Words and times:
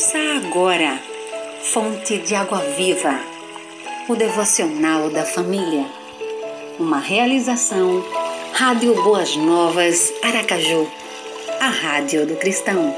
Ouça 0.00 0.18
agora, 0.18 0.98
Fonte 1.60 2.16
de 2.16 2.34
Água 2.34 2.60
Viva, 2.74 3.20
o 4.08 4.16
devocional 4.16 5.10
da 5.10 5.26
família. 5.26 5.84
Uma 6.78 6.98
realização, 6.98 8.02
Rádio 8.54 8.94
Boas 9.02 9.36
Novas, 9.36 10.10
Aracaju, 10.22 10.90
a 11.60 11.66
Rádio 11.66 12.26
do 12.26 12.34
Cristão. 12.36 12.94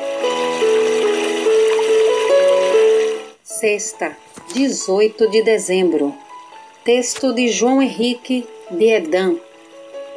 Sexta, 3.43 4.17
18 4.55 5.29
de 5.29 5.43
dezembro. 5.43 6.15
Texto 6.85 7.35
de 7.35 7.49
João 7.49 7.83
Henrique 7.83 8.47
de 8.71 8.91
Edan. 8.93 9.35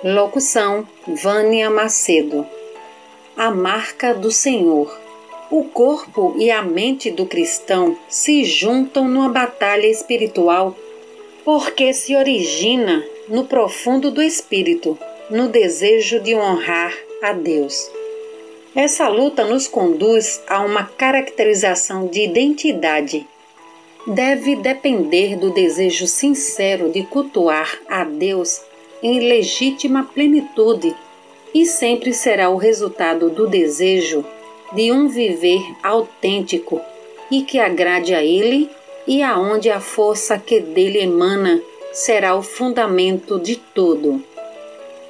Locução: 0.03 0.87
Vânia 1.07 1.67
Macedo. 1.67 2.45
A 3.35 3.49
marca 3.49 4.13
do 4.13 4.31
Senhor. 4.31 5.04
O 5.51 5.63
corpo 5.63 6.35
e 6.37 6.49
a 6.49 6.63
mente 6.63 7.11
do 7.11 7.25
cristão 7.25 7.95
se 8.09 8.43
juntam 8.43 9.07
numa 9.07 9.29
batalha 9.29 9.85
espiritual 9.85 10.75
porque 11.43 11.93
se 11.93 12.15
origina 12.15 13.05
no 13.29 13.45
profundo 13.45 14.09
do 14.09 14.23
espírito, 14.23 14.97
no 15.29 15.47
desejo 15.47 16.19
de 16.19 16.35
honrar 16.35 16.93
a 17.21 17.31
Deus. 17.31 17.89
Essa 18.75 19.07
luta 19.07 19.45
nos 19.45 19.67
conduz 19.67 20.41
a 20.47 20.61
uma 20.61 20.83
caracterização 20.83 22.07
de 22.07 22.23
identidade. 22.23 23.25
Deve 24.07 24.55
depender 24.55 25.37
do 25.37 25.51
desejo 25.51 26.07
sincero 26.07 26.89
de 26.89 27.03
cultuar 27.03 27.79
a 27.87 28.03
Deus 28.03 28.61
em 29.01 29.19
legítima 29.19 30.03
plenitude 30.03 30.95
e 31.53 31.65
sempre 31.65 32.13
será 32.13 32.49
o 32.49 32.57
resultado 32.57 33.29
do 33.29 33.47
desejo 33.47 34.25
de 34.73 34.91
um 34.91 35.07
viver 35.07 35.61
autêntico 35.83 36.81
e 37.29 37.41
que 37.41 37.59
agrade 37.59 38.13
a 38.13 38.23
Ele 38.23 38.69
e 39.07 39.21
aonde 39.21 39.69
a 39.69 39.79
força 39.79 40.37
que 40.37 40.59
dele 40.59 40.99
emana 40.99 41.61
será 41.93 42.35
o 42.35 42.41
fundamento 42.41 43.39
de 43.39 43.55
tudo. 43.55 44.21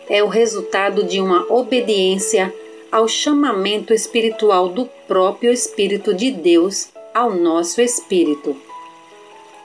É 0.09 0.23
o 0.23 0.27
resultado 0.27 1.03
de 1.03 1.19
uma 1.19 1.45
obediência 1.51 2.53
ao 2.91 3.07
chamamento 3.07 3.93
espiritual 3.93 4.69
do 4.69 4.85
próprio 5.07 5.51
Espírito 5.51 6.13
de 6.13 6.31
Deus 6.31 6.89
ao 7.13 7.33
nosso 7.33 7.81
espírito. 7.81 8.55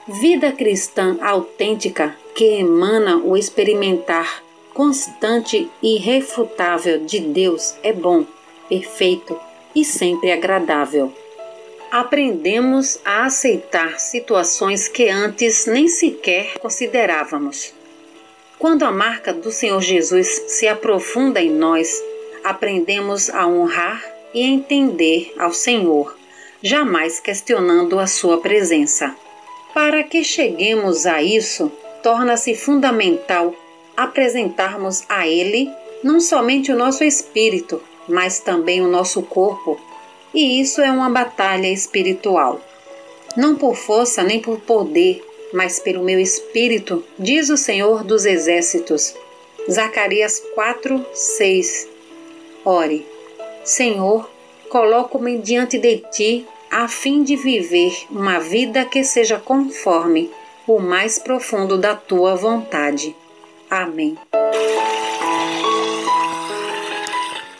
Vida 0.07 0.51
cristã 0.51 1.17
autêntica 1.21 2.17
que 2.33 2.43
emana 2.43 3.17
o 3.17 3.37
experimentar 3.37 4.43
constante 4.73 5.69
e 5.81 5.95
irrefutável 5.95 7.05
de 7.05 7.19
Deus 7.19 7.75
é 7.83 7.93
bom, 7.93 8.25
perfeito 8.67 9.50
e 9.75 9.83
sempre 9.85 10.31
agradável. 10.31 11.11
Aprendemos 11.91 12.99
a 13.03 13.25
aceitar 13.25 13.99
situações 13.99 14.87
que 14.87 15.09
antes 15.09 15.65
nem 15.65 15.87
sequer 15.87 16.57
considerávamos. 16.59 17.73
Quando 18.57 18.83
a 18.83 18.91
marca 18.91 19.33
do 19.33 19.51
Senhor 19.51 19.81
Jesus 19.81 20.27
se 20.47 20.67
aprofunda 20.67 21.41
em 21.41 21.49
nós, 21.49 22.01
aprendemos 22.43 23.29
a 23.29 23.47
honrar 23.47 24.01
e 24.33 24.43
entender 24.43 25.33
ao 25.37 25.51
Senhor, 25.51 26.15
jamais 26.61 27.19
questionando 27.19 27.99
a 27.99 28.07
sua 28.07 28.39
presença. 28.39 29.15
Para 29.73 30.03
que 30.03 30.23
cheguemos 30.23 31.05
a 31.05 31.21
isso, 31.21 31.71
torna-se 32.03 32.55
fundamental 32.55 33.53
apresentarmos 33.97 35.03
a 35.09 35.27
Ele 35.27 35.69
não 36.03 36.19
somente 36.19 36.71
o 36.71 36.77
nosso 36.77 37.03
espírito, 37.03 37.81
mas 38.07 38.39
também 38.39 38.81
o 38.81 38.87
nosso 38.87 39.21
corpo, 39.21 39.79
e 40.33 40.59
isso 40.59 40.81
é 40.81 40.91
uma 40.91 41.09
batalha 41.09 41.67
espiritual. 41.67 42.59
Não 43.35 43.55
por 43.55 43.75
força 43.75 44.23
nem 44.23 44.39
por 44.39 44.59
poder, 44.59 45.23
mas 45.53 45.79
pelo 45.79 46.03
meu 46.03 46.19
espírito, 46.19 47.03
diz 47.17 47.49
o 47.49 47.57
Senhor 47.57 48.03
dos 48.03 48.25
Exércitos. 48.25 49.13
Zacarias 49.69 50.41
4, 50.55 51.05
6. 51.13 51.87
Ore, 52.65 53.05
Senhor, 53.63 54.29
coloco-me 54.69 55.37
diante 55.37 55.77
de 55.77 55.97
ti 56.11 56.47
a 56.69 56.87
fim 56.87 57.23
de 57.23 57.35
viver 57.35 57.93
uma 58.09 58.39
vida 58.39 58.85
que 58.85 59.03
seja 59.03 59.37
conforme 59.37 60.31
o 60.67 60.79
mais 60.79 61.19
profundo 61.19 61.77
da 61.77 61.95
tua 61.95 62.35
vontade. 62.35 63.15
Amém. 63.69 64.17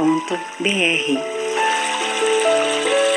.br 0.00 1.39